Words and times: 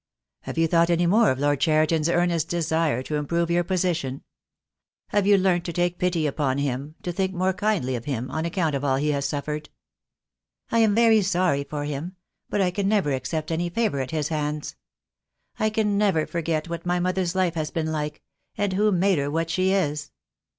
""Have 0.45 0.57
you 0.57 0.65
thought 0.65 0.89
any 0.89 1.05
more 1.05 1.29
of 1.29 1.37
Lord 1.37 1.59
Cheriton's 1.59 2.09
earnest 2.09 2.49
desire 2.49 3.03
to 3.03 3.17
improve 3.17 3.51
your 3.51 3.63
position? 3.63 4.23
Have 5.09 5.27
you 5.27 5.37
learnt 5.37 5.63
to 5.65 5.73
take 5.73 5.99
pity 5.99 6.25
upon 6.25 6.57
him, 6.57 6.95
to 7.03 7.11
think 7.11 7.35
more 7.35 7.53
kindly 7.53 7.95
of 7.95 8.05
him, 8.05 8.31
on 8.31 8.43
account 8.43 8.73
of 8.73 8.83
all 8.83 8.95
he 8.95 9.11
has 9.11 9.27
suffered?" 9.29 9.69
"I 10.71 10.79
am 10.79 10.95
very 10.95 11.21
sorry 11.21 11.63
for 11.63 11.83
him— 11.83 12.15
but 12.49 12.61
I 12.61 12.71
can 12.71 12.87
never 12.87 13.11
accept 13.13 13.51
any 13.51 13.69
favour 13.69 13.99
at 13.99 14.09
his 14.09 14.29
hands. 14.29 14.75
I 15.59 15.69
can 15.69 15.99
never 15.99 16.25
forget 16.25 16.67
what 16.67 16.83
my 16.83 16.99
mother's 16.99 17.35
life 17.35 17.53
has 17.53 17.69
been 17.69 17.91
like, 17.91 18.23
and 18.57 18.73
who 18.73 18.91
made 18.91 19.19
her 19.19 19.29
what 19.29 19.51
she 19.51 19.71
is." 19.71 20.09